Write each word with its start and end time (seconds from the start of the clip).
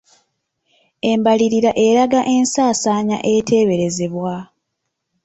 Embalirira 1.11 1.71
eraga 1.87 2.21
ensaasaanya 2.35 3.17
eteeberezebwa. 3.33 4.35